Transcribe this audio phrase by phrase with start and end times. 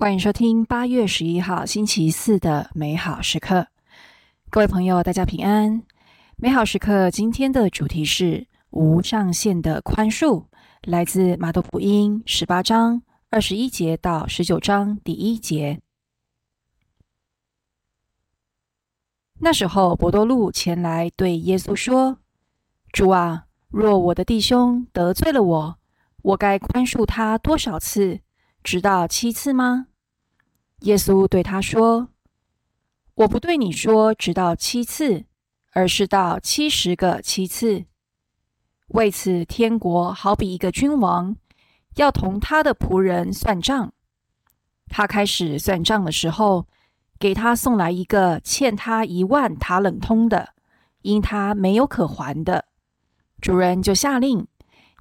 [0.00, 3.66] 欢迎收听八月十一号星期四的美好时刻，
[4.48, 5.82] 各位朋友，大家平安。
[6.36, 10.46] 美好时刻今天的主题是无上限的宽恕，
[10.84, 15.82] 来自马窦福音十八章二十一节到十九章第一节。
[19.40, 22.20] 那时候，伯多禄前来对耶稣说
[22.90, 25.78] ：“主啊，若我的弟兄得罪了我，
[26.22, 28.20] 我该宽恕他多少次？
[28.62, 29.88] 直到七次吗？”
[30.80, 32.08] 耶稣对他说
[33.14, 35.24] ：“我不对你说直到七次，
[35.72, 37.84] 而是到七十个七次。
[38.88, 41.36] 为此，天国好比一个君王，
[41.96, 43.92] 要同他的仆人算账。
[44.88, 46.66] 他开始算账的时候，
[47.18, 50.54] 给他送来一个欠他一万塔冷通的，
[51.02, 52.64] 因他没有可还的。
[53.40, 54.48] 主人就下令，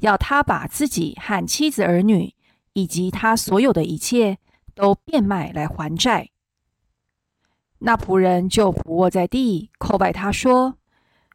[0.02, 2.36] 要他把自己和妻子儿女
[2.80, 4.38] 以及他所有的一切。”
[4.80, 6.30] 都变卖来还债，
[7.80, 10.78] 那仆人就伏卧在地，叩拜他说：“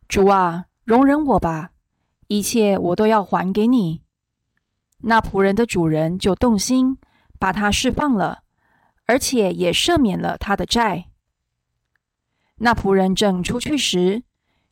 [0.08, 1.72] 主啊，容忍我吧，
[2.28, 4.00] 一切我都要还给你。”
[5.04, 6.96] 那仆人的主人就动心，
[7.38, 8.44] 把他释放了，
[9.04, 11.10] 而且也赦免了他的债。
[12.56, 14.22] 那仆人正出去时，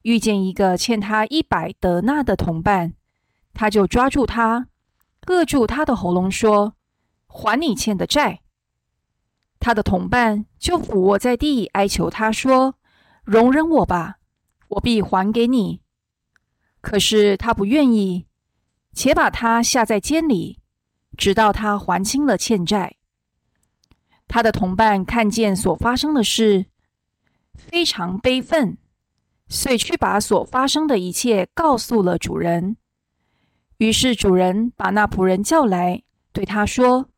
[0.00, 2.94] 遇见一个欠他一百德纳的同伴，
[3.52, 4.68] 他就抓住他，
[5.26, 6.74] 扼住他的喉咙，说
[7.26, 8.40] ：“还你欠的债。”
[9.60, 12.74] 他的同伴就俯卧在地，哀求他说
[13.22, 14.18] ：“容忍我吧，
[14.68, 15.80] 我必还给你。”
[16.82, 18.26] 可是他不愿意，
[18.92, 20.58] 且把他下在监里，
[21.16, 22.96] 直到他还清了欠债。
[24.26, 26.66] 他的同伴看见所发生的事，
[27.54, 28.78] 非常悲愤，
[29.46, 32.76] 遂去把所发生的一切告诉了主人。
[33.82, 37.08] 于是主人把那仆人叫来，对他说：“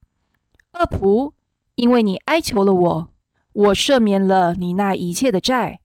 [0.73, 1.34] 恶仆。”
[1.77, 3.11] 因为你哀求了我，
[3.53, 5.81] 我赦免了你那一切的债，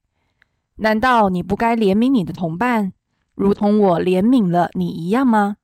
[0.78, 2.94] 难道你不该怜悯你的同伴，
[3.36, 5.58] 如同我怜悯了你一样吗？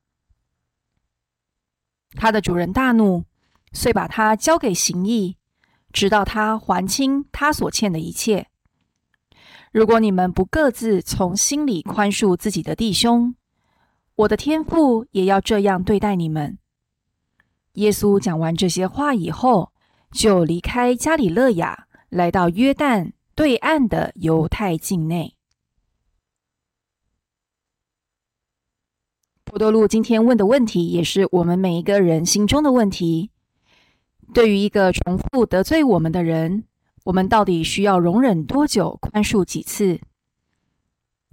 [2.15, 3.23] 他的主人大怒，
[3.71, 5.37] 遂把他交给刑役，
[5.93, 8.47] 直到他还清他所欠的一切。
[9.71, 13.35] 如果你们不各自从心里宽恕自己的弟兄，
[14.15, 16.57] 我的天父也要这样对待你们。
[17.73, 19.71] 耶稣讲完这些话以后。
[20.11, 25.35] 就离开加里勒亚，来到约旦对岸的犹太境内。
[29.43, 33.29] 普多禄今天问的问题，也是我们每一个人心中的问题。
[34.33, 36.63] 对于一个重复得罪我们的人，
[37.03, 39.99] 我们到底需要容忍多久，宽恕几次？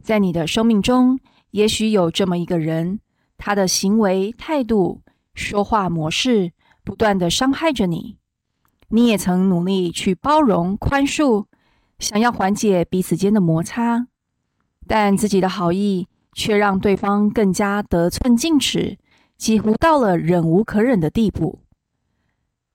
[0.03, 1.21] 在你的生命中，
[1.53, 3.01] 也许有这么一个人，
[3.39, 5.01] 他的行为态度、
[5.35, 6.53] 说话模式，
[6.85, 8.19] 不断的伤害着你。
[8.89, 11.47] 你也曾努力去包容、宽恕，
[11.99, 14.07] 想要缓解彼此间的摩擦，
[14.87, 18.99] 但自己的好意却让对方更加得寸进尺，
[19.39, 21.61] 几乎到了忍无可忍的地步。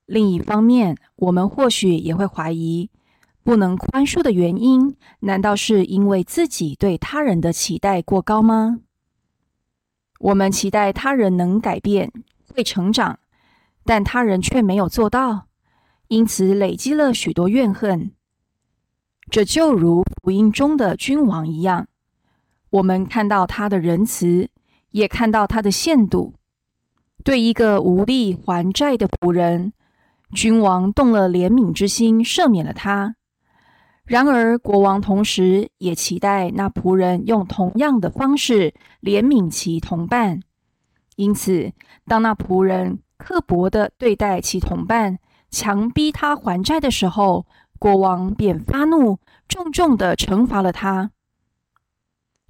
[0.06, 2.90] 另一方面，我们或许也会怀疑，
[3.48, 8.82] 不能宽恕的原因，难道是因为自己对他人的期待过高吗？
[10.20, 12.12] 我们期待他人能改变、
[12.54, 13.20] 会成长，
[13.86, 15.48] 但他人却没有做到。
[16.10, 18.12] 因此累积了许多怨恨，
[19.32, 21.88] 这就如福音中的君王一样。
[22.72, 24.50] 我们看到他的仁慈，
[24.92, 26.34] 也看到他的限度。
[27.24, 29.72] 对一个无力还债的仆人，
[30.34, 33.16] 君王动了怜悯之心，赦免了他。
[34.08, 40.40] 然而，国王同时也期待那仆人用同样的方式怜悯其同伴。
[41.18, 41.74] 因此，
[42.06, 45.20] 当那仆人刻薄的对待其同伴，
[45.52, 47.46] 强逼他还债的时候，
[47.78, 49.20] 国王便发怒，
[49.50, 51.12] 重重的惩罚了他。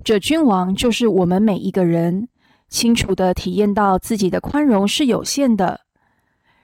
[0.03, 2.29] 这君王就是我们每一个人，
[2.69, 5.81] 清楚的体验到自己的宽容是有限的。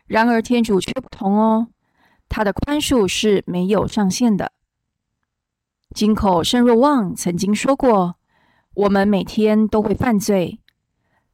[0.06, 1.70] 然而天主却不同哦，
[2.30, 4.52] 他的宽恕是没有上限的。
[5.94, 8.16] 金口圣若望曾经说过
[8.74, 10.60] ：“我们每天都会犯罪，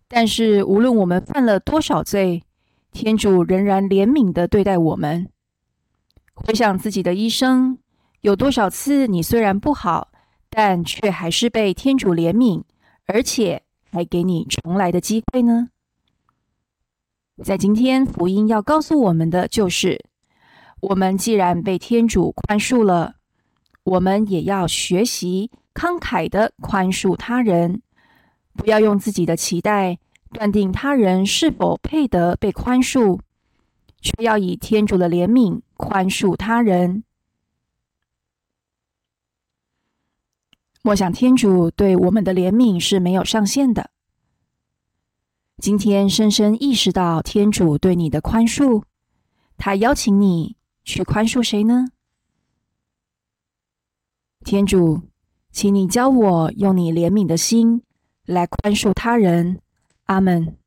[0.08, 2.44] 但是无论我们犯了多少罪。”
[2.92, 5.30] 天主仍然怜悯的对待我们。
[6.34, 7.78] 回想自己的一生，
[8.22, 10.10] 有多少次你虽然不好，
[10.50, 12.64] 但却还是被天主怜悯，
[13.06, 13.62] 而且
[13.92, 15.70] 还给你重来的机会呢？
[17.44, 20.04] 在今天，福音要告诉我们的就是：
[20.82, 23.18] 我们既然被天主宽恕了，
[23.90, 27.82] 我们也要学习慷慨的宽恕他人，
[28.54, 29.98] 不要用自己的期待。
[30.32, 33.20] 断定他人是否配得被宽恕，
[34.00, 37.04] 却要以天主的怜悯宽恕他人。
[40.84, 43.90] 莫想天主对我们的怜悯是没有上限的。
[45.58, 48.84] 今天深深意识到天主对你的宽恕，
[49.58, 51.88] 他邀请你去宽恕谁呢？
[54.50, 55.04] 天主，
[55.52, 57.84] 请你教我用你怜悯的心
[58.26, 59.60] 来宽恕他人。
[60.06, 60.58] 阿门。